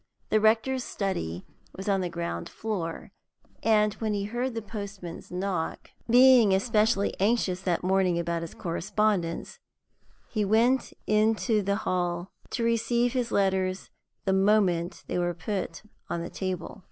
The 0.29 0.39
rector's 0.39 0.83
study 0.83 1.45
was 1.75 1.87
on 1.87 2.01
the 2.01 2.09
ground 2.09 2.49
floor, 2.49 3.11
and 3.61 3.93
when 3.95 4.15
he 4.15 4.23
heard 4.23 4.55
the 4.55 4.61
postman's 4.63 5.31
knock, 5.31 5.91
being 6.09 6.55
especially 6.55 7.13
anxious 7.19 7.61
that 7.61 7.83
morning 7.83 8.17
about 8.17 8.41
his 8.41 8.55
correspondence, 8.55 9.59
he 10.27 10.43
went 10.43 10.85
out 10.85 10.93
into 11.05 11.61
the 11.61 11.75
hall 11.85 12.31
to 12.49 12.63
receive 12.63 13.13
his 13.13 13.31
letters 13.31 13.91
the 14.25 14.33
moment 14.33 15.03
they 15.05 15.19
were 15.19 15.35
put 15.35 15.83
on 16.09 16.23
the 16.23 16.31
table. 16.31 16.79